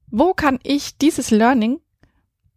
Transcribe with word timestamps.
wo 0.08 0.34
kann 0.34 0.58
ich 0.62 0.98
dieses 0.98 1.30
Learning 1.30 1.80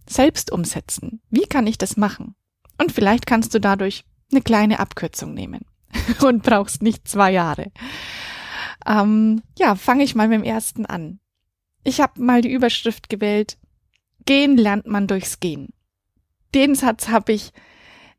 selbst 0.08 0.52
umsetzen? 0.52 1.22
Wie 1.30 1.46
kann 1.48 1.68
ich 1.68 1.78
das 1.78 1.98
machen? 1.98 2.36
Und 2.78 2.92
vielleicht 2.92 3.26
kannst 3.26 3.54
du 3.54 3.60
dadurch 3.60 4.04
eine 4.32 4.42
kleine 4.42 4.80
Abkürzung 4.80 5.34
nehmen. 5.34 5.66
und 6.24 6.44
brauchst 6.44 6.82
nicht 6.82 7.08
zwei 7.08 7.32
Jahre. 7.32 7.72
Ähm, 8.86 9.42
ja, 9.58 9.76
fange 9.76 10.04
ich 10.04 10.16
mal 10.16 10.28
mit 10.28 10.40
dem 10.40 10.44
ersten 10.44 10.86
an. 10.86 11.20
Ich 11.84 12.02
habe 12.02 12.22
mal 12.22 12.42
die 12.42 12.52
Überschrift 12.52 13.10
gewählt, 13.10 13.58
Gehen 14.26 14.58
lernt 14.58 14.88
man 14.88 15.06
durchs 15.06 15.40
Gehen. 15.40 15.70
Den 16.56 16.74
Satz 16.74 17.10
habe 17.10 17.34
ich 17.34 17.52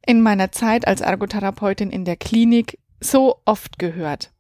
in 0.07 0.23
meiner 0.23 0.53
Zeit 0.53 0.87
als 0.87 1.01
Ergotherapeutin 1.01 1.91
in 1.91 2.05
der 2.05 2.17
Klinik 2.17 2.79
so 3.01 3.41
oft 3.45 3.79
gehört. 3.79 4.33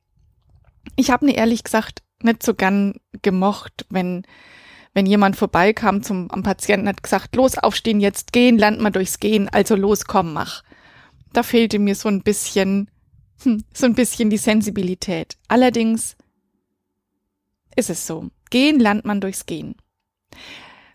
Ich 0.94 1.10
habe 1.10 1.26
mir 1.26 1.34
ehrlich 1.34 1.64
gesagt 1.64 2.03
nicht 2.22 2.42
so 2.42 2.54
gern 2.54 2.94
gemocht, 3.22 3.84
wenn 3.91 4.22
wenn 4.94 5.04
jemand 5.04 5.36
vorbeikam 5.36 6.03
zum 6.03 6.30
am 6.30 6.42
Patienten 6.42 6.88
hat 6.88 7.03
gesagt, 7.03 7.36
los 7.36 7.58
aufstehen, 7.58 8.00
jetzt 8.00 8.32
gehen, 8.32 8.56
lernt 8.56 8.80
man 8.80 8.94
durchs 8.94 9.20
Gehen, 9.20 9.47
also 9.50 9.76
los, 9.76 10.06
komm, 10.06 10.32
mach. 10.32 10.62
Da 11.34 11.42
fehlte 11.42 11.78
mir 11.78 11.94
so 11.94 12.08
ein 12.08 12.22
bisschen 12.22 12.91
hm, 13.42 13.64
so 13.72 13.86
ein 13.86 13.94
bisschen 13.94 14.30
die 14.30 14.36
Sensibilität. 14.36 15.36
Allerdings 15.48 16.16
ist 17.76 17.91
es 17.91 18.06
so. 18.06 18.30
Gehen 18.50 18.80
lernt 18.80 19.04
man 19.04 19.20
durchs 19.20 19.47
Gehen. 19.47 19.76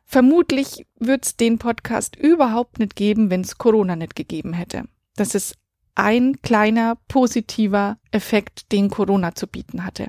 Vermutlich 0.06 0.85
wird 1.00 1.25
es 1.25 1.38
den 1.38 1.57
Podcast 1.57 2.16
überhaupt 2.16 2.79
nicht 2.79 2.96
geben, 2.96 3.29
wenn 3.29 3.41
es 3.41 3.57
Corona 3.57 3.96
nicht 3.96 4.16
gegeben 4.16 4.53
hätte. 4.53 4.84
Das 5.16 5.35
ist 5.35 5.57
ein 5.96 6.41
kleiner 6.41 6.97
positiver 7.07 7.97
Effekt, 8.12 8.72
den 8.72 8.90
Corona 8.90 9.35
zu 9.35 9.47
bieten 9.47 9.85
hatte. 9.85 10.08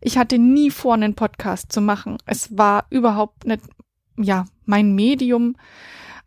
Ich 0.00 0.18
hatte 0.18 0.38
nie 0.38 0.70
vor, 0.70 0.94
einen 0.94 1.14
Podcast 1.14 1.72
zu 1.72 1.80
machen. 1.80 2.18
Es 2.26 2.56
war 2.56 2.86
überhaupt 2.90 3.46
nicht, 3.46 3.62
ja, 4.16 4.46
mein 4.64 4.94
Medium 4.94 5.56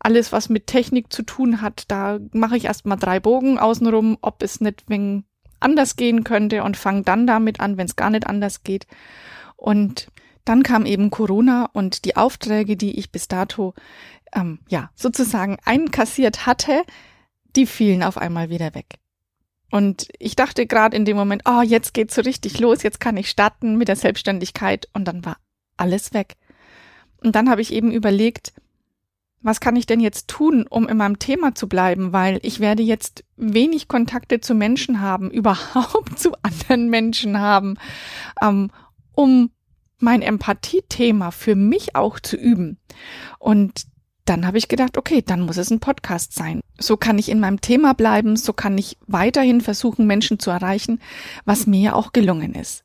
alles, 0.00 0.32
was 0.32 0.48
mit 0.48 0.66
Technik 0.66 1.12
zu 1.12 1.22
tun 1.22 1.60
hat, 1.60 1.84
da 1.88 2.18
mache 2.32 2.56
ich 2.56 2.64
erstmal 2.64 2.98
drei 2.98 3.20
Bogen 3.20 3.58
außenrum, 3.58 4.18
ob 4.22 4.42
es 4.42 4.60
nicht 4.60 4.84
wegen 4.88 5.24
anders 5.60 5.96
gehen 5.96 6.24
könnte 6.24 6.64
und 6.64 6.76
fange 6.76 7.02
dann 7.02 7.26
damit 7.26 7.60
an, 7.60 7.76
wenn 7.76 7.86
es 7.86 7.96
gar 7.96 8.10
nicht 8.10 8.26
anders 8.26 8.64
geht. 8.64 8.86
Und 9.56 10.08
dann 10.46 10.62
kam 10.62 10.86
eben 10.86 11.10
Corona 11.10 11.68
und 11.72 12.06
die 12.06 12.16
Aufträge, 12.16 12.76
die 12.76 12.98
ich 12.98 13.12
bis 13.12 13.28
dato 13.28 13.74
ähm, 14.34 14.60
ja 14.68 14.90
sozusagen 14.94 15.58
einkassiert 15.64 16.46
hatte, 16.46 16.82
die 17.56 17.66
fielen 17.66 18.02
auf 18.02 18.16
einmal 18.16 18.48
wieder 18.48 18.74
weg. 18.74 18.98
Und 19.70 20.08
ich 20.18 20.34
dachte 20.34 20.66
gerade 20.66 20.96
in 20.96 21.04
dem 21.04 21.16
Moment, 21.16 21.42
oh, 21.44 21.62
jetzt 21.62 21.94
geht's 21.94 22.14
so 22.14 22.22
richtig 22.22 22.58
los, 22.58 22.82
jetzt 22.82 23.00
kann 23.00 23.16
ich 23.16 23.28
starten 23.30 23.76
mit 23.76 23.88
der 23.88 23.96
Selbstständigkeit 23.96 24.88
und 24.94 25.04
dann 25.04 25.24
war 25.24 25.36
alles 25.76 26.14
weg. 26.14 26.36
Und 27.22 27.36
dann 27.36 27.50
habe 27.50 27.60
ich 27.60 27.72
eben 27.72 27.92
überlegt, 27.92 28.52
was 29.42 29.60
kann 29.60 29.76
ich 29.76 29.86
denn 29.86 30.00
jetzt 30.00 30.28
tun, 30.28 30.66
um 30.68 30.86
in 30.88 30.96
meinem 30.96 31.18
Thema 31.18 31.54
zu 31.54 31.68
bleiben, 31.68 32.12
weil 32.12 32.38
ich 32.42 32.60
werde 32.60 32.82
jetzt 32.82 33.24
wenig 33.36 33.88
Kontakte 33.88 34.40
zu 34.40 34.54
Menschen 34.54 35.00
haben, 35.00 35.30
überhaupt 35.30 36.18
zu 36.18 36.32
anderen 36.42 36.90
Menschen 36.90 37.38
haben, 37.38 37.76
ähm, 38.42 38.70
um 39.14 39.50
mein 39.98 40.22
Empathie-Thema 40.22 41.30
für 41.30 41.54
mich 41.54 41.94
auch 41.94 42.20
zu 42.20 42.36
üben. 42.36 42.78
Und 43.38 43.86
dann 44.24 44.46
habe 44.46 44.58
ich 44.58 44.68
gedacht, 44.68 44.96
okay, 44.96 45.22
dann 45.22 45.40
muss 45.40 45.56
es 45.56 45.70
ein 45.70 45.80
Podcast 45.80 46.34
sein. 46.34 46.60
So 46.78 46.96
kann 46.96 47.18
ich 47.18 47.28
in 47.28 47.40
meinem 47.40 47.60
Thema 47.60 47.94
bleiben, 47.94 48.36
so 48.36 48.52
kann 48.52 48.78
ich 48.78 48.96
weiterhin 49.06 49.60
versuchen, 49.60 50.06
Menschen 50.06 50.38
zu 50.38 50.50
erreichen, 50.50 51.00
was 51.44 51.66
mir 51.66 51.80
ja 51.80 51.92
auch 51.94 52.12
gelungen 52.12 52.54
ist. 52.54 52.84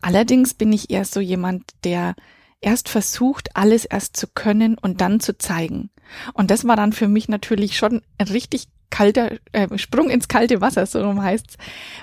Allerdings 0.00 0.54
bin 0.54 0.72
ich 0.72 0.90
eher 0.90 1.04
so 1.04 1.20
jemand, 1.20 1.72
der 1.84 2.14
erst 2.62 2.88
versucht, 2.88 3.56
alles 3.56 3.84
erst 3.84 4.16
zu 4.16 4.26
können 4.26 4.78
und 4.78 5.00
dann 5.00 5.20
zu 5.20 5.36
zeigen. 5.36 5.90
Und 6.32 6.50
das 6.50 6.66
war 6.66 6.76
dann 6.76 6.92
für 6.92 7.08
mich 7.08 7.28
natürlich 7.28 7.76
schon 7.76 8.02
ein 8.18 8.28
richtig 8.28 8.68
kalter 8.90 9.32
äh, 9.52 9.76
Sprung 9.78 10.10
ins 10.10 10.28
kalte 10.28 10.60
Wasser, 10.60 10.86
so 10.86 11.02
rum 11.04 11.22
heißt's, 11.22 11.56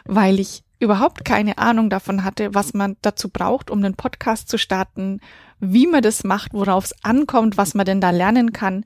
weil 0.06 0.40
ich 0.40 0.64
überhaupt 0.80 1.26
keine 1.26 1.58
Ahnung 1.58 1.90
davon 1.90 2.24
hatte, 2.24 2.54
was 2.54 2.74
man 2.74 2.98
dazu 3.02 3.30
braucht, 3.30 3.70
um 3.70 3.80
einen 3.80 3.96
Podcast 3.96 4.50
zu 4.50 4.58
starten, 4.58 5.20
wie 5.60 5.88
man 5.88 6.02
das 6.02 6.24
macht, 6.24 6.54
worauf 6.54 6.86
es 6.86 7.04
ankommt, 7.04 7.58
was 7.58 7.74
man 7.74 7.86
denn 7.86 8.02
da 8.02 8.12
lernen 8.12 8.54
kann. 8.54 8.86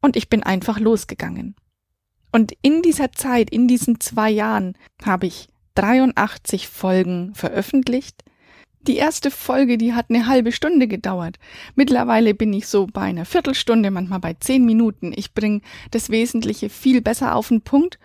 Und 0.00 0.16
ich 0.16 0.28
bin 0.28 0.42
einfach 0.42 0.78
losgegangen. 0.78 1.56
Und 2.32 2.52
in 2.62 2.82
dieser 2.82 3.12
Zeit, 3.12 3.50
in 3.50 3.66
diesen 3.66 4.00
zwei 4.00 4.30
Jahren, 4.30 4.78
habe 5.04 5.26
ich 5.26 5.48
83 5.74 6.68
Folgen 6.68 7.34
veröffentlicht, 7.34 8.22
die 8.86 8.96
erste 8.96 9.30
Folge, 9.30 9.76
die 9.76 9.92
hat 9.92 10.06
eine 10.08 10.26
halbe 10.26 10.52
Stunde 10.52 10.88
gedauert. 10.88 11.38
Mittlerweile 11.74 12.34
bin 12.34 12.52
ich 12.52 12.66
so 12.66 12.86
bei 12.86 13.02
einer 13.02 13.24
Viertelstunde, 13.24 13.90
manchmal 13.90 14.20
bei 14.20 14.34
zehn 14.34 14.64
Minuten. 14.64 15.12
Ich 15.14 15.34
bringe 15.34 15.60
das 15.90 16.10
Wesentliche 16.10 16.70
viel 16.70 17.00
besser 17.02 17.34
auf 17.34 17.48
den 17.48 17.60
Punkt. 17.60 17.98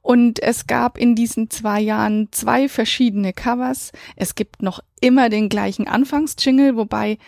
Und 0.00 0.42
es 0.42 0.66
gab 0.66 0.96
in 0.96 1.14
diesen 1.14 1.50
zwei 1.50 1.80
Jahren 1.80 2.28
zwei 2.30 2.68
verschiedene 2.68 3.32
Covers. 3.32 3.92
Es 4.16 4.34
gibt 4.34 4.62
noch 4.62 4.80
immer 5.02 5.28
den 5.28 5.48
gleichen 5.48 5.88
Anfangsjingle, 5.88 6.76
wobei 6.76 7.18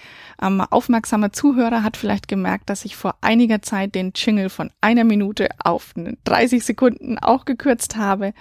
ähm, 0.41 0.61
aufmerksamer 0.61 1.33
Zuhörer 1.33 1.83
hat 1.83 1.97
vielleicht 1.97 2.29
gemerkt, 2.29 2.71
dass 2.71 2.85
ich 2.85 2.97
vor 2.97 3.17
einiger 3.21 3.63
Zeit 3.63 3.95
den 3.95 4.13
Jingle 4.15 4.49
von 4.49 4.71
einer 4.81 5.05
Minute 5.05 5.49
auf 5.59 5.93
30 6.25 6.65
Sekunden 6.65 7.19
auch 7.19 7.45
gekürzt 7.45 7.97
habe. 7.97 8.33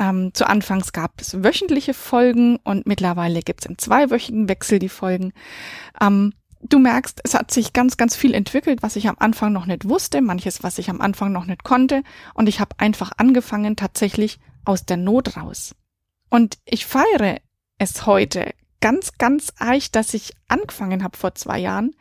Ähm, 0.00 0.34
zu 0.34 0.48
Anfangs 0.48 0.92
gab 0.92 1.20
es 1.20 1.42
wöchentliche 1.44 1.94
Folgen 1.94 2.56
und 2.64 2.86
mittlerweile 2.86 3.40
gibt 3.42 3.60
es 3.60 3.66
im 3.66 3.78
zweiwöchigen 3.78 4.48
Wechsel 4.48 4.80
die 4.80 4.88
Folgen. 4.88 5.32
Ähm, 6.00 6.32
du 6.68 6.80
merkst, 6.80 7.20
es 7.22 7.34
hat 7.34 7.52
sich 7.52 7.72
ganz, 7.72 7.96
ganz 7.96 8.16
viel 8.16 8.34
entwickelt, 8.34 8.82
was 8.82 8.96
ich 8.96 9.08
am 9.08 9.16
Anfang 9.20 9.52
noch 9.52 9.66
nicht 9.66 9.88
wusste, 9.88 10.20
manches, 10.20 10.64
was 10.64 10.78
ich 10.78 10.90
am 10.90 11.00
Anfang 11.00 11.30
noch 11.30 11.46
nicht 11.46 11.62
konnte. 11.62 12.02
Und 12.34 12.48
ich 12.48 12.58
habe 12.58 12.74
einfach 12.78 13.12
angefangen, 13.18 13.76
tatsächlich 13.76 14.40
aus 14.64 14.84
der 14.84 14.96
Not 14.96 15.36
raus. 15.36 15.76
Und 16.28 16.58
ich 16.64 16.86
feiere 16.86 17.38
es 17.78 18.06
heute 18.06 18.52
ganz, 18.84 19.14
ganz 19.16 19.50
arg, 19.58 19.92
dass 19.92 20.12
ich 20.12 20.34
angefangen 20.46 21.02
habe 21.02 21.16
vor 21.16 21.34
zwei 21.34 21.58
Jahren, 21.58 21.96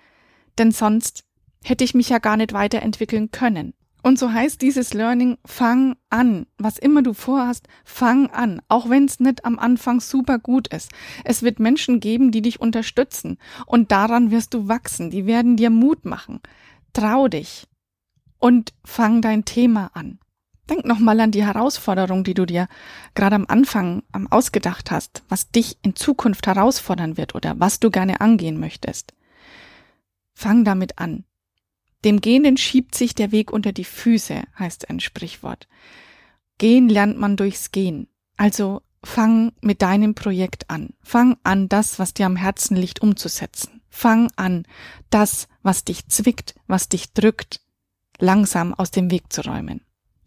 denn 0.58 0.74
sonst 0.74 1.24
hätte 1.64 1.86
ich 1.86 1.94
mich 1.94 2.10
ja 2.10 2.18
gar 2.18 2.36
nicht 2.36 2.52
weiterentwickeln 2.52 3.32
können. 3.32 3.74
Und 4.02 4.20
so 4.20 4.34
heißt 4.34 4.62
dieses 4.62 4.94
Learning, 4.94 5.38
fang 5.46 5.96
an. 6.10 6.46
Was 6.58 6.78
immer 6.78 7.02
du 7.02 7.14
vorhast, 7.14 7.70
fang 7.86 8.28
an. 8.32 8.62
Auch 8.68 8.90
wenn 8.90 9.06
es 9.06 9.22
nicht 9.22 9.46
am 9.46 9.60
Anfang 9.60 10.02
super 10.02 10.40
gut 10.40 10.68
ist. 10.74 10.92
Es 11.24 11.42
wird 11.42 11.58
Menschen 11.58 12.02
geben, 12.02 12.34
die 12.34 12.42
dich 12.42 12.60
unterstützen. 12.60 13.38
Und 13.66 13.94
daran 13.94 14.30
wirst 14.30 14.54
du 14.54 14.68
wachsen. 14.68 15.10
Die 15.10 15.26
werden 15.26 15.56
dir 15.56 15.70
Mut 15.70 16.04
machen. 16.04 16.42
Trau 16.92 17.30
dich. 17.30 17.66
Und 18.40 18.74
fang 18.84 19.22
dein 19.22 19.46
Thema 19.46 19.92
an. 19.94 20.20
Denk 20.70 20.86
nochmal 20.86 21.20
an 21.20 21.32
die 21.32 21.46
Herausforderung, 21.46 22.24
die 22.24 22.34
du 22.34 22.46
dir 22.46 22.68
gerade 23.16 23.36
am 23.36 23.46
Anfang 23.48 24.04
ausgedacht 24.30 24.92
hast, 24.92 25.24
was 25.28 25.52
dich 25.52 25.78
in 25.82 25.96
Zukunft 25.96 26.48
herausfordern 26.48 27.18
wird 27.18 27.36
oder 27.36 27.60
was 27.60 27.80
du 27.80 27.92
gerne 27.92 28.22
angehen 28.22 28.60
möchtest. 28.60 29.14
Fang 30.34 30.64
damit 30.64 31.00
an. 31.00 31.26
Dem 32.06 32.22
Gehenden 32.22 32.58
schiebt 32.58 32.96
sich 32.96 33.16
der 33.16 33.32
Weg 33.32 33.52
unter 33.52 33.72
die 33.72 33.86
Füße, 33.86 34.44
heißt 34.58 34.90
ein 34.90 35.00
Sprichwort. 35.00 35.68
Gehen 36.58 36.90
lernt 36.90 37.18
man 37.18 37.38
durchs 37.38 37.72
Gehen. 37.72 38.08
Also 38.38 38.82
fang 39.04 39.52
mit 39.62 39.82
deinem 39.82 40.16
Projekt 40.16 40.70
an. 40.70 40.94
Fang 41.02 41.38
an, 41.44 41.70
das, 41.70 42.00
was 42.00 42.14
dir 42.14 42.26
am 42.26 42.36
Herzen 42.36 42.76
liegt, 42.76 43.02
umzusetzen. 43.02 43.82
Fang 43.90 44.32
an, 44.36 44.66
das, 45.10 45.48
was 45.62 45.84
dich 45.84 46.08
zwickt, 46.08 46.56
was 46.68 46.90
dich 46.90 47.14
drückt, 47.14 47.62
langsam 48.18 48.74
aus 48.74 48.92
dem 48.92 49.12
Weg 49.12 49.32
zu 49.32 49.42
räumen. 49.42 49.82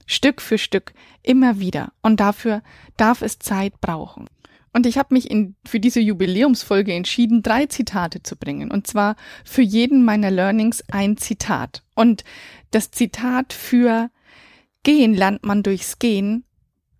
Stück 0.06 0.40
für 0.40 0.58
Stück, 0.58 0.92
immer 1.22 1.58
wieder. 1.60 1.92
Und 2.02 2.20
dafür 2.20 2.62
darf 2.96 3.22
es 3.22 3.38
Zeit 3.38 3.80
brauchen. 3.80 4.28
Und 4.72 4.86
ich 4.86 4.98
habe 4.98 5.14
mich 5.14 5.30
in, 5.30 5.56
für 5.66 5.80
diese 5.80 6.00
Jubiläumsfolge 6.00 6.92
entschieden, 6.92 7.42
drei 7.42 7.66
Zitate 7.66 8.22
zu 8.22 8.36
bringen. 8.36 8.70
Und 8.70 8.86
zwar 8.86 9.16
für 9.44 9.62
jeden 9.62 10.04
meiner 10.04 10.30
Learnings 10.30 10.84
ein 10.90 11.16
Zitat. 11.16 11.82
Und 11.94 12.24
das 12.70 12.90
Zitat 12.90 13.52
für 13.52 14.10
Gehen 14.82 15.14
lernt 15.14 15.44
man 15.44 15.62
durchs 15.62 15.98
Gehen 15.98 16.46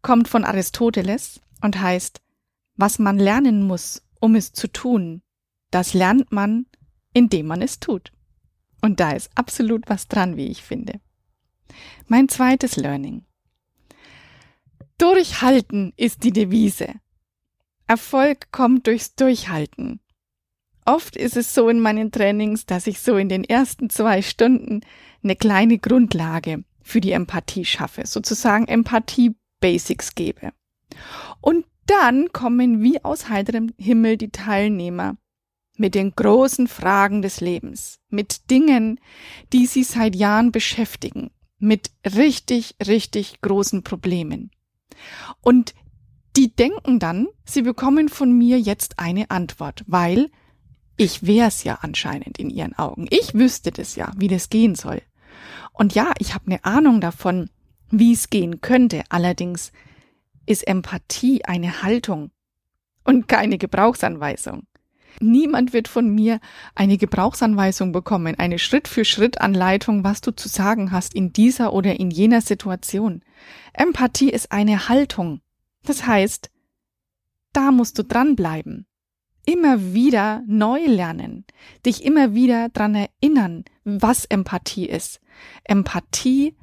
kommt 0.06 0.28
von 0.28 0.44
Aristoteles 0.44 1.40
und 1.62 1.80
heißt, 1.80 2.20
was 2.76 3.00
man 3.00 3.18
lernen 3.18 3.64
muss, 3.64 4.02
um 4.20 4.36
es 4.36 4.52
zu 4.52 4.68
tun, 4.68 5.20
das 5.72 5.94
lernt 5.94 6.30
man, 6.30 6.66
indem 7.12 7.46
man 7.48 7.60
es 7.60 7.80
tut. 7.80 8.12
Und 8.82 9.00
da 9.00 9.10
ist 9.10 9.30
absolut 9.34 9.82
was 9.88 10.06
dran, 10.06 10.36
wie 10.36 10.46
ich 10.46 10.62
finde. 10.62 11.00
Mein 12.06 12.28
zweites 12.28 12.76
Learning. 12.76 13.24
Durchhalten 14.98 15.92
ist 15.96 16.24
die 16.24 16.32
Devise. 16.32 16.94
Erfolg 17.86 18.50
kommt 18.50 18.86
durchs 18.86 19.14
Durchhalten. 19.14 20.00
Oft 20.86 21.16
ist 21.16 21.36
es 21.36 21.52
so 21.52 21.68
in 21.68 21.80
meinen 21.80 22.12
Trainings, 22.12 22.64
dass 22.64 22.86
ich 22.86 23.00
so 23.00 23.16
in 23.16 23.28
den 23.28 23.44
ersten 23.44 23.90
zwei 23.90 24.22
Stunden 24.22 24.80
eine 25.22 25.36
kleine 25.36 25.78
Grundlage 25.78 26.64
für 26.82 27.00
die 27.00 27.10
Empathie 27.10 27.64
schaffe, 27.64 28.06
sozusagen 28.06 28.68
Empathie-Basics 28.68 30.14
gebe. 30.14 30.52
Und 31.40 31.66
dann 31.86 32.32
kommen 32.32 32.82
wie 32.82 33.04
aus 33.04 33.28
heiterem 33.28 33.72
Himmel 33.76 34.16
die 34.16 34.30
Teilnehmer 34.30 35.16
mit 35.76 35.94
den 35.94 36.12
großen 36.12 36.68
Fragen 36.68 37.22
des 37.22 37.40
Lebens, 37.40 37.98
mit 38.08 38.50
Dingen, 38.50 39.00
die 39.52 39.66
sie 39.66 39.82
seit 39.82 40.16
Jahren 40.16 40.52
beschäftigen, 40.52 41.30
mit 41.58 41.90
richtig, 42.04 42.76
richtig 42.86 43.40
großen 43.40 43.82
Problemen. 43.82 44.50
Und 45.40 45.74
die 46.36 46.54
denken 46.54 46.98
dann, 46.98 47.28
sie 47.44 47.62
bekommen 47.62 48.08
von 48.08 48.36
mir 48.36 48.60
jetzt 48.60 48.98
eine 48.98 49.30
Antwort, 49.30 49.84
weil 49.86 50.30
ich 50.96 51.26
wär's 51.26 51.64
ja 51.64 51.78
anscheinend 51.82 52.38
in 52.38 52.50
ihren 52.50 52.74
Augen. 52.74 53.06
Ich 53.10 53.34
wüsste 53.34 53.70
das 53.70 53.96
ja, 53.96 54.12
wie 54.16 54.28
das 54.28 54.48
gehen 54.48 54.74
soll. 54.74 55.02
Und 55.72 55.94
ja, 55.94 56.12
ich 56.18 56.34
habe 56.34 56.46
eine 56.46 56.64
Ahnung 56.64 57.00
davon, 57.00 57.50
wie 57.90 58.12
es 58.12 58.30
gehen 58.30 58.60
könnte. 58.60 59.02
Allerdings 59.10 59.72
ist 60.46 60.66
Empathie 60.66 61.44
eine 61.44 61.82
Haltung 61.82 62.30
und 63.04 63.28
keine 63.28 63.58
Gebrauchsanweisung. 63.58 64.66
Niemand 65.20 65.72
wird 65.72 65.88
von 65.88 66.08
mir 66.08 66.40
eine 66.74 66.98
Gebrauchsanweisung 66.98 67.92
bekommen, 67.92 68.38
eine 68.38 68.58
Schritt-für-Schritt-Anleitung, 68.58 70.04
was 70.04 70.20
du 70.20 70.30
zu 70.30 70.48
sagen 70.48 70.92
hast 70.92 71.14
in 71.14 71.32
dieser 71.32 71.72
oder 71.72 71.98
in 71.98 72.10
jener 72.10 72.40
Situation. 72.40 73.22
Empathie 73.72 74.30
ist 74.30 74.52
eine 74.52 74.88
Haltung. 74.88 75.40
Das 75.84 76.06
heißt, 76.06 76.50
da 77.52 77.70
musst 77.70 77.98
du 77.98 78.02
dranbleiben. 78.04 78.86
Immer 79.46 79.94
wieder 79.94 80.42
neu 80.46 80.84
lernen, 80.86 81.44
dich 81.86 82.04
immer 82.04 82.34
wieder 82.34 82.68
dran 82.68 82.94
erinnern, 82.96 83.64
was 83.84 84.24
Empathie 84.24 84.86
ist. 84.86 85.20
Empathie 85.62 86.56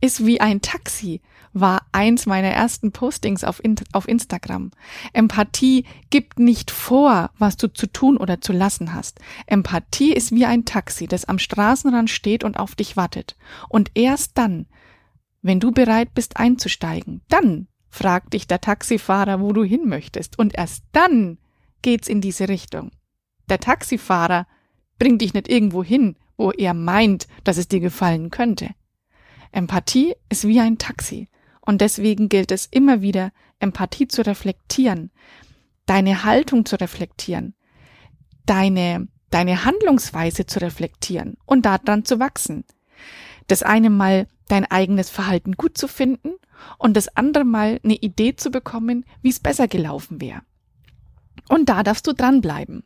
ist 0.00 0.24
wie 0.24 0.40
ein 0.40 0.60
Taxi, 0.60 1.20
war 1.52 1.86
eins 1.92 2.26
meiner 2.26 2.48
ersten 2.48 2.92
Postings 2.92 3.44
auf, 3.44 3.60
auf 3.92 4.08
Instagram. 4.08 4.70
Empathie 5.12 5.84
gibt 6.10 6.38
nicht 6.38 6.70
vor, 6.70 7.30
was 7.38 7.56
du 7.56 7.72
zu 7.72 7.86
tun 7.86 8.16
oder 8.16 8.40
zu 8.40 8.52
lassen 8.52 8.94
hast. 8.94 9.20
Empathie 9.46 10.12
ist 10.12 10.32
wie 10.32 10.44
ein 10.44 10.64
Taxi, 10.64 11.06
das 11.06 11.24
am 11.24 11.38
Straßenrand 11.38 12.10
steht 12.10 12.44
und 12.44 12.58
auf 12.58 12.74
dich 12.74 12.96
wartet. 12.96 13.36
Und 13.68 13.90
erst 13.94 14.38
dann, 14.38 14.66
wenn 15.42 15.60
du 15.60 15.72
bereit 15.72 16.14
bist 16.14 16.36
einzusteigen, 16.36 17.22
dann 17.28 17.68
fragt 17.88 18.34
dich 18.34 18.46
der 18.46 18.60
Taxifahrer, 18.60 19.40
wo 19.40 19.52
du 19.52 19.64
hin 19.64 19.88
möchtest, 19.88 20.38
und 20.38 20.56
erst 20.56 20.84
dann 20.92 21.38
geht's 21.82 22.08
in 22.08 22.20
diese 22.20 22.48
Richtung. 22.48 22.90
Der 23.48 23.58
Taxifahrer 23.58 24.46
bringt 24.98 25.22
dich 25.22 25.32
nicht 25.32 25.48
irgendwo 25.48 25.82
hin, 25.82 26.16
wo 26.36 26.50
er 26.50 26.74
meint, 26.74 27.26
dass 27.44 27.56
es 27.56 27.68
dir 27.68 27.80
gefallen 27.80 28.30
könnte. 28.30 28.70
Empathie 29.52 30.14
ist 30.28 30.46
wie 30.46 30.60
ein 30.60 30.78
Taxi, 30.78 31.28
und 31.60 31.80
deswegen 31.80 32.28
gilt 32.28 32.50
es 32.52 32.66
immer 32.66 33.02
wieder, 33.02 33.32
Empathie 33.60 34.08
zu 34.08 34.24
reflektieren, 34.24 35.10
deine 35.86 36.24
Haltung 36.24 36.64
zu 36.64 36.76
reflektieren, 36.76 37.54
deine, 38.46 39.08
deine 39.30 39.64
Handlungsweise 39.64 40.46
zu 40.46 40.60
reflektieren 40.60 41.36
und 41.44 41.66
daran 41.66 42.04
zu 42.04 42.18
wachsen. 42.18 42.64
Das 43.46 43.62
eine 43.62 43.90
Mal 43.90 44.28
dein 44.48 44.64
eigenes 44.64 45.10
Verhalten 45.10 45.52
gut 45.52 45.76
zu 45.76 45.88
finden 45.88 46.32
und 46.78 46.96
das 46.96 47.14
andere 47.16 47.44
Mal 47.44 47.80
eine 47.84 47.96
Idee 47.96 48.34
zu 48.36 48.50
bekommen, 48.50 49.04
wie 49.22 49.30
es 49.30 49.40
besser 49.40 49.68
gelaufen 49.68 50.20
wäre. 50.20 50.42
Und 51.48 51.68
da 51.68 51.82
darfst 51.82 52.06
du 52.06 52.12
dranbleiben. 52.12 52.84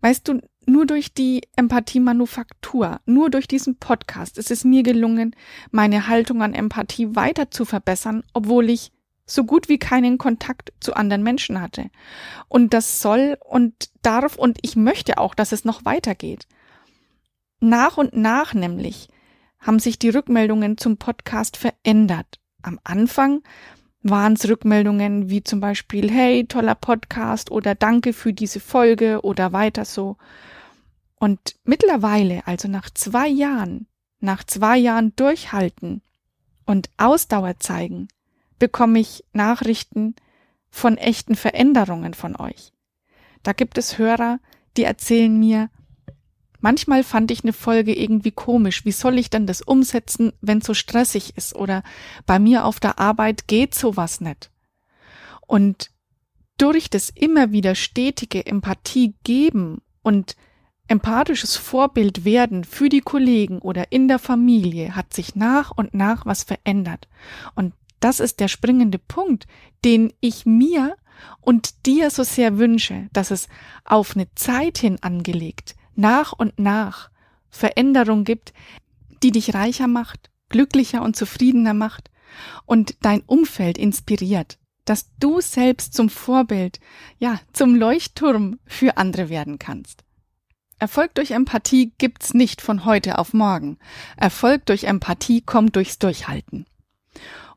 Weißt 0.00 0.28
du, 0.28 0.40
nur 0.68 0.86
durch 0.86 1.14
die 1.14 1.42
Empathie-Manufaktur, 1.56 3.00
nur 3.06 3.30
durch 3.30 3.48
diesen 3.48 3.76
Podcast 3.76 4.38
ist 4.38 4.50
es 4.50 4.64
mir 4.64 4.82
gelungen, 4.82 5.34
meine 5.70 6.08
Haltung 6.08 6.42
an 6.42 6.54
Empathie 6.54 7.16
weiter 7.16 7.50
zu 7.50 7.64
verbessern, 7.64 8.22
obwohl 8.34 8.68
ich 8.70 8.92
so 9.24 9.44
gut 9.44 9.68
wie 9.68 9.78
keinen 9.78 10.18
Kontakt 10.18 10.72
zu 10.80 10.94
anderen 10.94 11.22
Menschen 11.22 11.60
hatte. 11.60 11.90
Und 12.48 12.74
das 12.74 13.00
soll 13.00 13.38
und 13.44 13.90
darf 14.02 14.36
und 14.36 14.58
ich 14.62 14.76
möchte 14.76 15.18
auch, 15.18 15.34
dass 15.34 15.52
es 15.52 15.64
noch 15.64 15.84
weitergeht. 15.84 16.46
Nach 17.60 17.96
und 17.96 18.14
nach 18.14 18.54
nämlich 18.54 19.08
haben 19.58 19.78
sich 19.78 19.98
die 19.98 20.10
Rückmeldungen 20.10 20.78
zum 20.78 20.98
Podcast 20.98 21.56
verändert. 21.56 22.38
Am 22.62 22.78
Anfang 22.84 23.42
waren 24.02 24.34
es 24.34 24.48
Rückmeldungen 24.48 25.28
wie 25.30 25.42
zum 25.42 25.60
Beispiel, 25.60 26.10
hey, 26.10 26.46
toller 26.46 26.74
Podcast 26.74 27.50
oder 27.50 27.74
danke 27.74 28.12
für 28.12 28.32
diese 28.32 28.60
Folge 28.60 29.20
oder 29.22 29.52
weiter 29.52 29.84
so. 29.84 30.16
Und 31.18 31.56
mittlerweile, 31.64 32.46
also 32.46 32.68
nach 32.68 32.90
zwei 32.90 33.28
Jahren, 33.28 33.86
nach 34.20 34.44
zwei 34.44 34.78
Jahren 34.78 35.14
durchhalten 35.16 36.02
und 36.64 36.90
Ausdauer 36.96 37.58
zeigen, 37.58 38.08
bekomme 38.58 39.00
ich 39.00 39.24
Nachrichten 39.32 40.14
von 40.70 40.96
echten 40.96 41.34
Veränderungen 41.34 42.14
von 42.14 42.36
euch. 42.36 42.72
Da 43.42 43.52
gibt 43.52 43.78
es 43.78 43.98
Hörer, 43.98 44.40
die 44.76 44.84
erzählen 44.84 45.38
mir, 45.38 45.70
Manchmal 46.60 47.04
fand 47.04 47.30
ich 47.30 47.44
eine 47.44 47.52
Folge 47.52 47.94
irgendwie 47.94 48.32
komisch. 48.32 48.84
Wie 48.84 48.92
soll 48.92 49.18
ich 49.18 49.30
denn 49.30 49.46
das 49.46 49.62
umsetzen, 49.62 50.32
wenn 50.40 50.60
so 50.60 50.74
stressig 50.74 51.36
ist? 51.36 51.54
Oder 51.54 51.84
bei 52.26 52.38
mir 52.38 52.64
auf 52.64 52.80
der 52.80 52.98
Arbeit 52.98 53.46
geht 53.46 53.74
sowas 53.74 54.20
nicht. 54.20 54.50
Und 55.46 55.90
durch 56.56 56.90
das 56.90 57.10
immer 57.10 57.52
wieder 57.52 57.76
stetige 57.76 58.44
Empathie 58.44 59.14
geben 59.22 59.82
und 60.02 60.34
empathisches 60.88 61.56
Vorbild 61.56 62.24
werden 62.24 62.64
für 62.64 62.88
die 62.88 63.00
Kollegen 63.00 63.58
oder 63.60 63.92
in 63.92 64.08
der 64.08 64.18
Familie 64.18 64.96
hat 64.96 65.14
sich 65.14 65.34
nach 65.34 65.70
und 65.70 65.94
nach 65.94 66.26
was 66.26 66.42
verändert. 66.42 67.08
Und 67.54 67.74
das 68.00 68.20
ist 68.20 68.40
der 68.40 68.48
springende 68.48 68.98
Punkt, 68.98 69.46
den 69.84 70.12
ich 70.20 70.46
mir 70.46 70.96
und 71.40 71.86
dir 71.86 72.10
so 72.10 72.22
sehr 72.22 72.58
wünsche, 72.58 73.08
dass 73.12 73.30
es 73.30 73.48
auf 73.84 74.14
eine 74.14 74.32
Zeit 74.34 74.78
hin 74.78 74.98
angelegt 75.00 75.74
nach 75.98 76.32
und 76.32 76.58
nach 76.58 77.10
Veränderung 77.50 78.24
gibt, 78.24 78.52
die 79.22 79.32
dich 79.32 79.52
reicher 79.52 79.88
macht, 79.88 80.30
glücklicher 80.48 81.02
und 81.02 81.16
zufriedener 81.16 81.74
macht 81.74 82.10
und 82.66 82.96
dein 83.02 83.20
Umfeld 83.22 83.76
inspiriert, 83.76 84.58
dass 84.84 85.10
du 85.18 85.40
selbst 85.40 85.94
zum 85.94 86.08
Vorbild, 86.08 86.78
ja, 87.18 87.40
zum 87.52 87.74
Leuchtturm 87.74 88.60
für 88.64 88.96
andere 88.96 89.28
werden 89.28 89.58
kannst. 89.58 90.04
Erfolg 90.78 91.14
durch 91.14 91.32
Empathie 91.32 91.92
gibt's 91.98 92.34
nicht 92.34 92.60
von 92.60 92.84
heute 92.84 93.18
auf 93.18 93.34
morgen. 93.34 93.78
Erfolg 94.16 94.64
durch 94.66 94.84
Empathie 94.84 95.40
kommt 95.40 95.74
durchs 95.74 95.98
Durchhalten. 95.98 96.66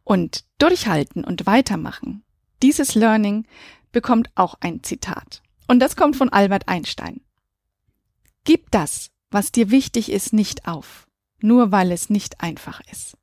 Und 0.03 0.45
durchhalten 0.57 1.23
und 1.23 1.45
weitermachen. 1.45 2.23
Dieses 2.63 2.95
Learning 2.95 3.45
bekommt 3.91 4.29
auch 4.35 4.55
ein 4.61 4.83
Zitat. 4.83 5.43
Und 5.67 5.79
das 5.79 5.95
kommt 5.95 6.15
von 6.15 6.29
Albert 6.29 6.67
Einstein. 6.67 7.21
Gib 8.43 8.71
das, 8.71 9.11
was 9.29 9.51
dir 9.51 9.69
wichtig 9.69 10.11
ist, 10.11 10.33
nicht 10.33 10.67
auf, 10.67 11.07
nur 11.41 11.71
weil 11.71 11.91
es 11.91 12.09
nicht 12.09 12.41
einfach 12.41 12.81
ist. 12.91 13.17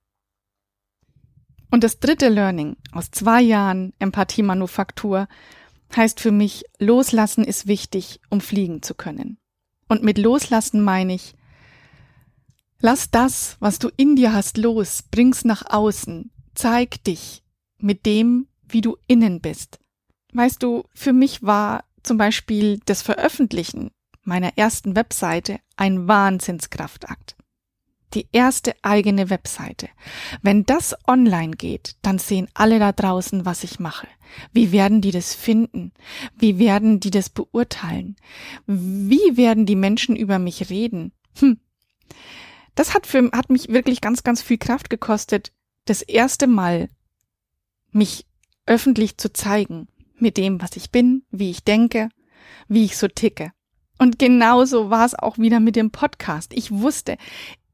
Und 1.71 1.85
das 1.85 1.99
dritte 1.99 2.29
Learning 2.29 2.77
aus 2.93 3.11
zwei 3.11 3.43
Jahren 3.43 3.93
Empathie-Manufaktur 3.99 5.29
heißt 5.95 6.21
für 6.21 6.33
mich, 6.33 6.65
loslassen 6.79 7.45
ist 7.45 7.67
wichtig, 7.67 8.21
um 8.31 8.41
fliegen 8.41 8.83
zu 8.83 8.95
können. 8.95 9.39
Und 9.89 10.03
mit 10.03 10.19
loslassen 10.19 10.83
meine 10.83 11.15
ich, 11.15 11.35
lass 12.81 13.11
das, 13.11 13.57
was 13.61 13.79
du 13.79 13.91
in 13.97 14.17
dir 14.17 14.33
hast, 14.33 14.59
los, 14.59 15.03
bring's 15.11 15.45
nach 15.45 15.65
außen, 15.69 16.31
zeig 16.55 17.03
dich 17.05 17.43
mit 17.79 18.07
dem, 18.07 18.49
wie 18.69 18.83
du 18.83 18.97
innen 19.07 19.41
bist. 19.41 19.81
Weißt 20.33 20.63
du, 20.63 20.85
für 20.95 21.13
mich 21.13 21.43
war 21.43 21.85
zum 22.03 22.19
Beispiel 22.19 22.81
das 22.85 23.03
Veröffentlichen 23.03 23.91
meiner 24.23 24.59
ersten 24.59 24.95
Webseite 24.95 25.59
ein 25.77 26.07
Wahnsinnskraftakt 26.07 27.39
die 28.15 28.29
erste 28.33 28.75
eigene 28.83 29.31
Webseite. 29.31 29.89
Wenn 30.43 30.65
das 30.65 30.95
online 31.07 31.53
geht, 31.53 31.97
dann 32.03 32.19
sehen 32.19 32.49
alle 32.55 32.79
da 32.79 32.93
draußen, 32.93 33.45
was 33.45 33.65
ich 33.65 33.79
mache. 33.79 34.09
Wie 34.53 34.73
werden 34.73 35.01
die 35.01 35.11
das 35.11 35.35
finden? 35.35 35.93
Wie 36.37 36.59
werden 36.59 37.01
die 37.01 37.11
das 37.11 37.29
beurteilen? 37.29 38.17
Wie 38.67 39.37
werden 39.37 39.67
die 39.67 39.77
Menschen 39.77 40.17
über 40.17 40.39
mich 40.39 40.71
reden? 40.71 41.13
Hm. 41.39 41.59
Das 42.75 42.95
hat 42.95 43.07
für, 43.07 43.31
hat 43.33 43.51
mich 43.51 43.69
wirklich 43.69 44.01
ganz, 44.01 44.23
ganz 44.23 44.41
viel 44.43 44.59
Kraft 44.59 44.91
gekostet, 44.91 45.53
das 45.85 46.03
erste 46.03 46.47
Mal 46.47 46.89
mich 47.91 48.27
öffentlich 48.67 49.17
zu 49.17 49.33
zeigen 49.33 49.89
mit 50.19 50.37
dem, 50.37 50.61
was 50.61 50.77
ich 50.77 50.91
bin, 50.91 51.25
wie 51.31 51.51
ich 51.51 51.65
denke, 51.65 52.09
wie 52.69 52.85
ich 52.85 52.97
so 52.97 53.09
ticke. 53.09 53.53
Und 53.99 54.19
genauso 54.19 54.91
war 54.91 55.05
es 55.05 55.15
auch 55.15 55.39
wieder 55.39 55.59
mit 55.59 55.75
dem 55.75 55.91
Podcast. 55.91 56.53
Ich 56.55 56.71
wusste, 56.71 57.17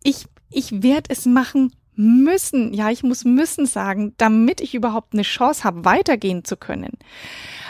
ich, 0.04 0.26
ich 0.50 0.84
werde 0.84 1.10
es 1.10 1.26
machen 1.26 1.72
müssen. 1.96 2.72
Ja, 2.72 2.90
ich 2.90 3.02
muss 3.02 3.24
müssen 3.24 3.66
sagen, 3.66 4.14
damit 4.16 4.60
ich 4.60 4.74
überhaupt 4.74 5.12
eine 5.12 5.22
Chance 5.22 5.64
habe, 5.64 5.84
weitergehen 5.84 6.44
zu 6.44 6.56
können. 6.56 6.98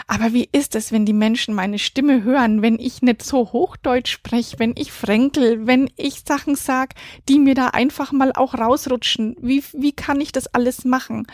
Aber 0.07 0.33
wie 0.33 0.47
ist 0.51 0.75
es, 0.75 0.91
wenn 0.91 1.05
die 1.05 1.13
Menschen 1.13 1.55
meine 1.55 1.79
Stimme 1.79 2.23
hören, 2.23 2.61
wenn 2.61 2.77
ich 2.77 3.01
nicht 3.01 3.23
so 3.23 3.51
Hochdeutsch 3.51 4.11
spreche, 4.11 4.59
wenn 4.59 4.75
ich 4.77 4.91
fränkel, 4.91 5.65
wenn 5.65 5.89
ich 5.97 6.21
Sachen 6.27 6.55
sag, 6.55 6.93
die 7.27 7.39
mir 7.39 7.55
da 7.55 7.69
einfach 7.69 8.11
mal 8.11 8.31
auch 8.31 8.53
rausrutschen? 8.53 9.35
Wie, 9.41 9.63
wie 9.73 9.93
kann 9.93 10.21
ich 10.21 10.31
das 10.31 10.45
alles 10.47 10.85
machen? 10.85 11.25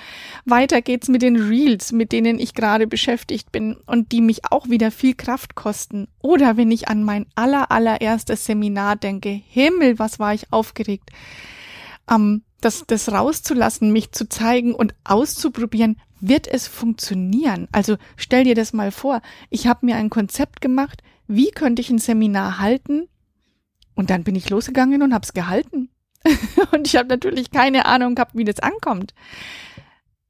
Weiter 0.45 0.81
geht's 0.81 1.09
mit 1.09 1.21
den 1.21 1.35
Reels, 1.35 1.91
mit 1.91 2.13
denen 2.13 2.39
ich 2.39 2.53
gerade 2.53 2.87
beschäftigt 2.87 3.51
bin 3.51 3.75
und 3.87 4.13
die 4.13 4.21
mich 4.21 4.45
auch 4.49 4.69
wieder 4.69 4.89
viel 4.89 5.15
Kraft 5.15 5.55
kosten. 5.55 6.07
Oder 6.21 6.55
wenn 6.55 6.71
ich 6.71 6.87
an 6.87 7.03
mein 7.03 7.25
aller, 7.35 7.71
allererstes 7.71 8.45
Seminar 8.45 8.95
denke, 8.95 9.41
Himmel, 9.49 9.99
was 9.99 10.17
war 10.17 10.33
ich 10.33 10.53
aufgeregt. 10.53 11.09
Ähm, 12.09 12.43
das, 12.61 12.83
das 12.85 13.11
rauszulassen, 13.11 13.91
mich 13.91 14.11
zu 14.11 14.29
zeigen 14.29 14.73
und 14.73 14.93
auszuprobieren, 15.03 15.99
wird 16.19 16.47
es 16.47 16.67
funktionieren? 16.67 17.67
Also 17.71 17.97
stell 18.15 18.43
dir 18.43 18.55
das 18.55 18.73
mal 18.73 18.91
vor, 18.91 19.21
ich 19.49 19.67
habe 19.67 19.85
mir 19.85 19.95
ein 19.95 20.09
Konzept 20.09 20.61
gemacht, 20.61 21.01
wie 21.27 21.51
könnte 21.51 21.81
ich 21.81 21.89
ein 21.89 21.97
Seminar 21.97 22.59
halten? 22.59 23.07
Und 23.95 24.09
dann 24.09 24.23
bin 24.23 24.35
ich 24.35 24.49
losgegangen 24.49 25.01
und 25.01 25.13
habe 25.13 25.25
es 25.25 25.33
gehalten. 25.33 25.89
und 26.71 26.87
ich 26.87 26.95
habe 26.95 27.09
natürlich 27.09 27.51
keine 27.51 27.85
Ahnung 27.85 28.15
gehabt, 28.15 28.35
wie 28.35 28.43
das 28.43 28.59
ankommt. 28.59 29.13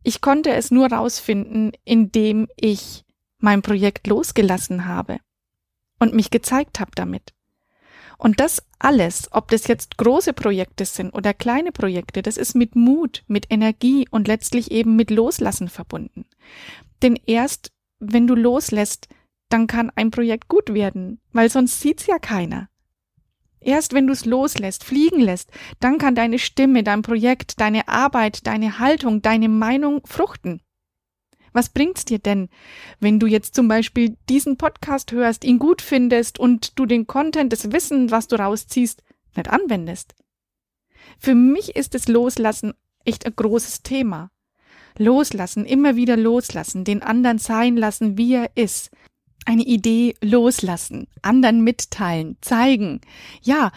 Ich 0.03 0.21
konnte 0.21 0.51
es 0.51 0.71
nur 0.71 0.91
rausfinden, 0.91 1.73
indem 1.83 2.47
ich 2.55 3.03
mein 3.37 3.61
Projekt 3.61 4.07
losgelassen 4.07 4.85
habe 4.85 5.19
und 5.99 6.13
mich 6.13 6.31
gezeigt 6.31 6.79
habe 6.79 6.91
damit. 6.95 7.33
Und 8.21 8.39
das 8.39 8.61
alles, 8.77 9.29
ob 9.31 9.49
das 9.49 9.65
jetzt 9.65 9.97
große 9.97 10.33
Projekte 10.33 10.85
sind 10.85 11.11
oder 11.11 11.33
kleine 11.33 11.71
Projekte, 11.71 12.21
das 12.21 12.37
ist 12.37 12.53
mit 12.53 12.75
Mut, 12.75 13.23
mit 13.25 13.47
Energie 13.49 14.07
und 14.11 14.27
letztlich 14.27 14.69
eben 14.69 14.95
mit 14.95 15.09
Loslassen 15.09 15.69
verbunden. 15.69 16.25
Denn 17.01 17.19
erst 17.25 17.71
wenn 17.97 18.27
du 18.27 18.35
loslässt, 18.35 19.07
dann 19.49 19.65
kann 19.65 19.91
ein 19.95 20.11
Projekt 20.11 20.49
gut 20.49 20.71
werden, 20.71 21.19
weil 21.33 21.49
sonst 21.49 21.81
sieht's 21.81 22.05
ja 22.05 22.19
keiner. 22.19 22.69
Erst 23.59 23.93
wenn 23.93 24.05
du 24.05 24.13
es 24.13 24.25
loslässt, 24.25 24.83
fliegen 24.83 25.19
lässt, 25.19 25.49
dann 25.79 25.97
kann 25.97 26.13
deine 26.13 26.37
Stimme, 26.37 26.83
dein 26.83 27.01
Projekt, 27.01 27.59
deine 27.59 27.87
Arbeit, 27.87 28.45
deine 28.45 28.77
Haltung, 28.77 29.23
deine 29.23 29.49
Meinung 29.49 30.05
fruchten. 30.05 30.61
Was 31.53 31.69
bringt's 31.69 32.05
dir 32.05 32.19
denn, 32.19 32.49
wenn 32.99 33.19
du 33.19 33.27
jetzt 33.27 33.55
zum 33.55 33.67
Beispiel 33.67 34.17
diesen 34.29 34.57
Podcast 34.57 35.11
hörst, 35.11 35.43
ihn 35.43 35.59
gut 35.59 35.81
findest 35.81 36.39
und 36.39 36.79
du 36.79 36.85
den 36.85 37.07
Content, 37.07 37.51
das 37.51 37.71
Wissen, 37.71 38.11
was 38.11 38.27
du 38.27 38.37
rausziehst, 38.37 39.03
nicht 39.35 39.49
anwendest? 39.49 40.15
Für 41.19 41.35
mich 41.35 41.75
ist 41.75 41.95
es 41.95 42.07
Loslassen 42.07 42.73
echt 43.05 43.25
ein 43.25 43.35
großes 43.35 43.83
Thema. 43.83 44.31
Loslassen, 44.97 45.65
immer 45.65 45.95
wieder 45.95 46.17
loslassen, 46.17 46.83
den 46.83 47.01
anderen 47.01 47.37
sein 47.37 47.77
lassen, 47.77 48.17
wie 48.17 48.33
er 48.33 48.51
ist. 48.55 48.91
Eine 49.45 49.63
Idee 49.63 50.13
loslassen, 50.21 51.07
anderen 51.23 51.63
mitteilen, 51.63 52.37
zeigen. 52.41 53.01
Ja, 53.41 53.71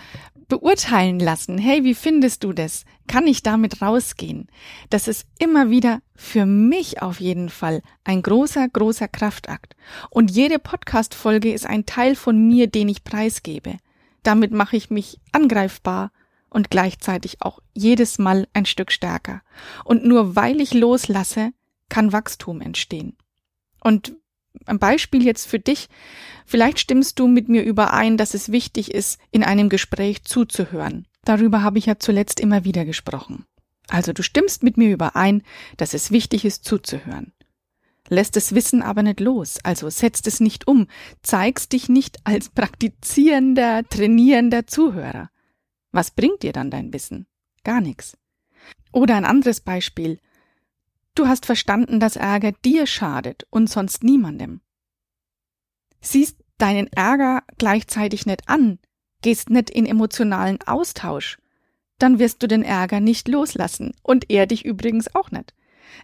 beurteilen 0.54 1.18
lassen. 1.18 1.58
Hey, 1.58 1.82
wie 1.82 1.96
findest 1.96 2.44
du 2.44 2.52
das? 2.52 2.84
Kann 3.08 3.26
ich 3.26 3.42
damit 3.42 3.82
rausgehen? 3.82 4.46
Das 4.88 5.08
ist 5.08 5.26
immer 5.40 5.68
wieder 5.68 6.00
für 6.14 6.46
mich 6.46 7.02
auf 7.02 7.18
jeden 7.18 7.48
Fall 7.48 7.82
ein 8.04 8.22
großer, 8.22 8.68
großer 8.68 9.08
Kraftakt. 9.08 9.74
Und 10.10 10.30
jede 10.30 10.60
Podcast-Folge 10.60 11.52
ist 11.52 11.66
ein 11.66 11.86
Teil 11.86 12.14
von 12.14 12.46
mir, 12.46 12.68
den 12.68 12.88
ich 12.88 13.02
preisgebe. 13.02 13.78
Damit 14.22 14.52
mache 14.52 14.76
ich 14.76 14.90
mich 14.90 15.18
angreifbar 15.32 16.12
und 16.50 16.70
gleichzeitig 16.70 17.42
auch 17.42 17.58
jedes 17.72 18.18
Mal 18.18 18.46
ein 18.52 18.64
Stück 18.64 18.92
stärker. 18.92 19.42
Und 19.84 20.04
nur 20.04 20.36
weil 20.36 20.60
ich 20.60 20.72
loslasse, 20.72 21.50
kann 21.88 22.12
Wachstum 22.12 22.60
entstehen. 22.60 23.16
Und 23.80 24.16
ein 24.66 24.78
Beispiel 24.78 25.24
jetzt 25.24 25.46
für 25.46 25.58
dich. 25.58 25.88
Vielleicht 26.46 26.78
stimmst 26.78 27.18
du 27.18 27.26
mit 27.26 27.48
mir 27.48 27.62
überein, 27.62 28.16
dass 28.16 28.34
es 28.34 28.52
wichtig 28.52 28.92
ist, 28.92 29.18
in 29.30 29.42
einem 29.42 29.68
Gespräch 29.68 30.24
zuzuhören. 30.24 31.06
Darüber 31.24 31.62
habe 31.62 31.78
ich 31.78 31.86
ja 31.86 31.98
zuletzt 31.98 32.40
immer 32.40 32.64
wieder 32.64 32.84
gesprochen. 32.84 33.46
Also 33.88 34.12
du 34.12 34.22
stimmst 34.22 34.62
mit 34.62 34.76
mir 34.76 34.90
überein, 34.90 35.42
dass 35.76 35.94
es 35.94 36.10
wichtig 36.10 36.44
ist, 36.44 36.64
zuzuhören. 36.64 37.32
Lässt 38.08 38.36
das 38.36 38.54
Wissen 38.54 38.82
aber 38.82 39.02
nicht 39.02 39.20
los, 39.20 39.58
also 39.62 39.88
setzt 39.88 40.26
es 40.26 40.40
nicht 40.40 40.68
um, 40.68 40.88
zeigst 41.22 41.72
dich 41.72 41.88
nicht 41.88 42.18
als 42.24 42.50
praktizierender, 42.50 43.82
trainierender 43.88 44.66
Zuhörer. 44.66 45.30
Was 45.90 46.10
bringt 46.10 46.42
dir 46.42 46.52
dann 46.52 46.70
dein 46.70 46.92
Wissen? 46.92 47.26
Gar 47.62 47.80
nichts. 47.80 48.18
Oder 48.92 49.16
ein 49.16 49.24
anderes 49.24 49.60
Beispiel. 49.60 50.18
Du 51.14 51.28
hast 51.28 51.46
verstanden, 51.46 52.00
dass 52.00 52.16
Ärger 52.16 52.52
dir 52.52 52.86
schadet 52.86 53.46
und 53.50 53.70
sonst 53.70 54.02
niemandem. 54.02 54.60
Siehst 56.00 56.36
deinen 56.58 56.88
Ärger 56.88 57.44
gleichzeitig 57.56 58.26
nicht 58.26 58.48
an, 58.48 58.78
gehst 59.22 59.48
nicht 59.48 59.70
in 59.70 59.86
emotionalen 59.86 60.60
Austausch, 60.62 61.38
dann 61.98 62.18
wirst 62.18 62.42
du 62.42 62.48
den 62.48 62.62
Ärger 62.62 63.00
nicht 63.00 63.28
loslassen 63.28 63.92
und 64.02 64.30
er 64.30 64.46
dich 64.46 64.64
übrigens 64.64 65.14
auch 65.14 65.30
nicht. 65.30 65.54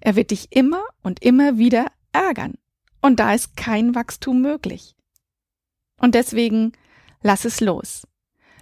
Er 0.01 0.15
wird 0.15 0.31
dich 0.31 0.55
immer 0.55 0.83
und 1.03 1.23
immer 1.23 1.59
wieder 1.59 1.87
ärgern. 2.13 2.55
Und 3.03 3.19
da 3.19 3.35
ist 3.35 3.57
kein 3.57 3.95
Wachstum 3.95 4.41
möglich. 4.41 4.95
Und 5.99 6.15
deswegen 6.15 6.73
lass 7.23 7.45
es 7.45 7.61
los. 7.61 8.07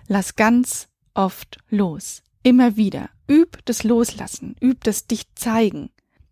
Lass 0.07 0.37
ganz 0.37 0.89
oft 1.15 1.59
los. 1.69 2.23
Immer 2.43 2.77
wieder. 2.77 3.11
Üb 3.29 3.59
das 3.67 3.85
Loslassen. 3.85 4.57
Üb 4.63 4.83
das 4.85 5.07
Dich 5.07 5.35
zeigen. 5.35 5.91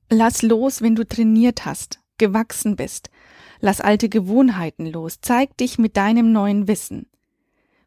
Lass 0.08 0.42
los, 0.42 0.82
wenn 0.82 0.94
du 0.94 1.06
trainiert 1.06 1.64
hast, 1.64 2.00
gewachsen 2.18 2.76
bist. 2.76 3.10
Lass 3.60 3.80
alte 3.80 4.08
Gewohnheiten 4.08 4.86
los. 4.86 5.20
Zeig 5.20 5.56
dich 5.56 5.78
mit 5.78 5.96
deinem 5.96 6.32
neuen 6.32 6.68
Wissen. 6.68 7.10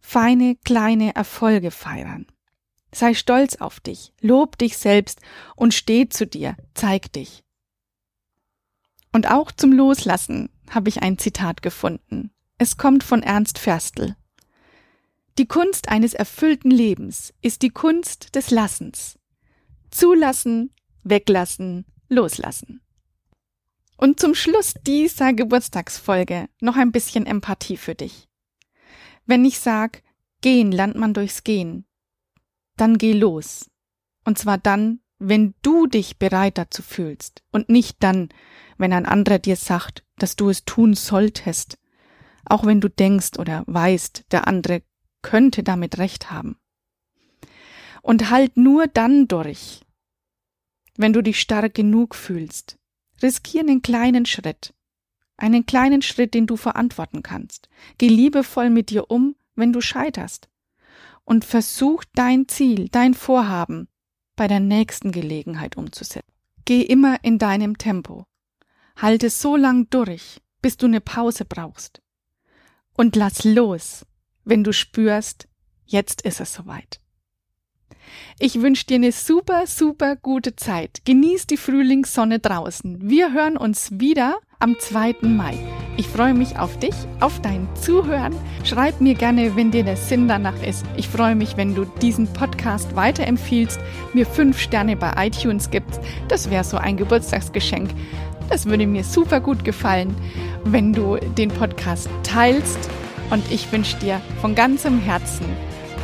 Feine, 0.01 0.55
kleine 0.63 1.15
Erfolge 1.15 1.71
feiern. 1.71 2.25
Sei 2.91 3.13
stolz 3.13 3.57
auf 3.57 3.79
dich, 3.79 4.13
lob 4.19 4.57
dich 4.57 4.77
selbst 4.77 5.21
und 5.55 5.73
steh 5.73 6.09
zu 6.09 6.25
dir, 6.25 6.57
zeig 6.73 7.13
dich. 7.13 7.43
Und 9.13 9.29
auch 9.29 9.51
zum 9.51 9.71
Loslassen 9.71 10.49
habe 10.69 10.89
ich 10.89 11.01
ein 11.01 11.17
Zitat 11.17 11.61
gefunden. 11.61 12.31
Es 12.57 12.77
kommt 12.77 13.03
von 13.03 13.21
Ernst 13.21 13.59
Ferstl. 13.59 14.15
Die 15.37 15.47
Kunst 15.47 15.89
eines 15.89 16.13
erfüllten 16.13 16.71
Lebens 16.71 17.33
ist 17.41 17.61
die 17.61 17.69
Kunst 17.69 18.35
des 18.35 18.51
Lassens. 18.51 19.17
Zulassen, 19.91 20.73
weglassen, 21.03 21.85
loslassen. 22.09 22.81
Und 23.97 24.19
zum 24.19 24.33
Schluss 24.33 24.73
dieser 24.85 25.33
Geburtstagsfolge 25.33 26.47
noch 26.61 26.77
ein 26.77 26.91
bisschen 26.91 27.25
Empathie 27.25 27.77
für 27.77 27.95
dich. 27.95 28.29
Wenn 29.25 29.45
ich 29.45 29.59
sag, 29.59 30.03
gehen 30.41 30.71
lernt 30.71 30.95
man 30.95 31.13
durchs 31.13 31.43
Gehen, 31.43 31.85
dann 32.77 32.97
geh 32.97 33.13
los. 33.13 33.69
Und 34.23 34.37
zwar 34.37 34.57
dann, 34.57 35.01
wenn 35.17 35.53
du 35.61 35.85
dich 35.85 36.17
bereit 36.17 36.57
dazu 36.57 36.81
fühlst 36.81 37.43
und 37.51 37.69
nicht 37.69 37.97
dann, 38.01 38.29
wenn 38.77 38.93
ein 38.93 39.05
anderer 39.05 39.39
dir 39.39 39.57
sagt, 39.57 40.03
dass 40.17 40.35
du 40.35 40.49
es 40.49 40.63
tun 40.63 40.93
solltest, 40.93 41.77
auch 42.45 42.65
wenn 42.65 42.79
du 42.79 42.89
denkst 42.89 43.37
oder 43.37 43.63
weißt, 43.67 44.25
der 44.31 44.47
andere 44.47 44.81
könnte 45.21 45.61
damit 45.63 45.97
recht 45.97 46.31
haben. 46.31 46.57
Und 48.01 48.29
halt 48.29 48.55
nur 48.55 48.87
dann 48.87 49.27
durch, 49.27 49.81
wenn 50.99 51.13
du 51.13 51.23
dich 51.23 51.39
stark 51.39 51.75
genug 51.75 52.13
fühlst. 52.13 52.77
Riskier 53.23 53.61
einen 53.61 53.81
kleinen 53.81 54.25
Schritt. 54.25 54.73
Einen 55.37 55.65
kleinen 55.65 56.01
Schritt, 56.01 56.33
den 56.33 56.45
du 56.45 56.57
verantworten 56.57 57.23
kannst. 57.23 57.69
Geh 57.97 58.09
liebevoll 58.09 58.69
mit 58.69 58.89
dir 58.89 59.09
um, 59.09 59.37
wenn 59.55 59.71
du 59.71 59.79
scheiterst. 59.79 60.49
Und 61.23 61.45
versuch 61.45 62.03
dein 62.15 62.49
Ziel, 62.49 62.89
dein 62.89 63.13
Vorhaben 63.13 63.87
bei 64.35 64.49
der 64.49 64.59
nächsten 64.59 65.13
Gelegenheit 65.13 65.77
umzusetzen. 65.77 66.33
Geh 66.65 66.81
immer 66.81 67.23
in 67.23 67.37
deinem 67.37 67.77
Tempo. 67.77 68.25
Halte 68.97 69.29
so 69.29 69.55
lang 69.55 69.89
durch, 69.89 70.41
bis 70.61 70.75
du 70.75 70.85
eine 70.85 70.99
Pause 70.99 71.45
brauchst. 71.45 72.01
Und 72.97 73.15
lass 73.15 73.45
los, 73.45 74.05
wenn 74.43 74.65
du 74.65 74.73
spürst, 74.73 75.47
jetzt 75.85 76.23
ist 76.23 76.41
es 76.41 76.53
soweit. 76.53 76.99
Ich 78.39 78.61
wünsche 78.61 78.85
dir 78.85 78.95
eine 78.95 79.11
super, 79.11 79.67
super 79.67 80.15
gute 80.15 80.55
Zeit. 80.55 81.01
Genieß 81.05 81.47
die 81.47 81.57
Frühlingssonne 81.57 82.39
draußen. 82.39 83.09
Wir 83.09 83.33
hören 83.33 83.57
uns 83.57 83.89
wieder 83.99 84.37
am 84.59 84.77
2. 84.77 85.15
Mai. 85.21 85.57
Ich 85.95 86.07
freue 86.07 86.33
mich 86.33 86.57
auf 86.57 86.77
dich, 86.79 86.95
auf 87.19 87.41
dein 87.41 87.67
Zuhören. 87.75 88.35
Schreib 88.63 89.01
mir 89.01 89.15
gerne, 89.15 89.55
wenn 89.55 89.71
dir 89.71 89.83
der 89.83 89.97
Sinn 89.97 90.27
danach 90.27 90.61
ist. 90.63 90.85
Ich 90.95 91.07
freue 91.07 91.35
mich, 91.35 91.57
wenn 91.57 91.75
du 91.75 91.85
diesen 92.01 92.31
Podcast 92.33 92.95
weiterempfiehlst, 92.95 93.79
mir 94.13 94.25
fünf 94.25 94.59
Sterne 94.59 94.95
bei 94.95 95.27
iTunes 95.27 95.69
gibst. 95.69 95.99
Das 96.27 96.49
wäre 96.49 96.63
so 96.63 96.77
ein 96.77 96.97
Geburtstagsgeschenk. 96.97 97.89
Das 98.49 98.65
würde 98.65 98.87
mir 98.87 99.03
super 99.03 99.39
gut 99.39 99.63
gefallen, 99.63 100.15
wenn 100.63 100.93
du 100.93 101.17
den 101.37 101.49
Podcast 101.49 102.09
teilst. 102.23 102.89
Und 103.29 103.49
ich 103.51 103.71
wünsche 103.71 103.97
dir 103.97 104.21
von 104.41 104.55
ganzem 104.55 104.99
Herzen 104.99 105.45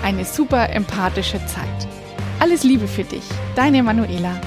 eine 0.04 0.26
super 0.26 0.70
empathische 0.70 1.44
Zeit. 1.48 1.95
Alles 2.40 2.64
Liebe 2.64 2.88
für 2.88 3.04
dich, 3.04 3.24
deine 3.56 3.82
Manuela. 3.82 4.40